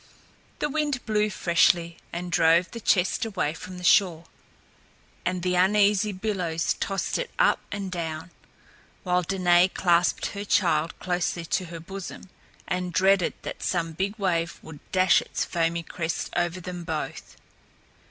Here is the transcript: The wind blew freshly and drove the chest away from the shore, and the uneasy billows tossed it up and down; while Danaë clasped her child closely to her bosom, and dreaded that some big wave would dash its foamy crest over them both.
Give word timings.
The 0.57 0.67
wind 0.67 1.05
blew 1.05 1.29
freshly 1.29 1.97
and 2.11 2.31
drove 2.31 2.71
the 2.71 2.79
chest 2.79 3.23
away 3.23 3.53
from 3.53 3.77
the 3.77 3.83
shore, 3.83 4.23
and 5.23 5.43
the 5.43 5.53
uneasy 5.53 6.11
billows 6.11 6.73
tossed 6.79 7.19
it 7.19 7.29
up 7.37 7.59
and 7.71 7.91
down; 7.91 8.31
while 9.03 9.23
Danaë 9.23 9.75
clasped 9.75 10.25
her 10.33 10.43
child 10.43 10.97
closely 10.97 11.45
to 11.45 11.65
her 11.65 11.79
bosom, 11.79 12.31
and 12.67 12.91
dreaded 12.91 13.35
that 13.43 13.61
some 13.61 13.91
big 13.91 14.17
wave 14.17 14.57
would 14.63 14.79
dash 14.91 15.21
its 15.21 15.45
foamy 15.45 15.83
crest 15.83 16.31
over 16.35 16.59
them 16.59 16.83
both. 16.83 17.37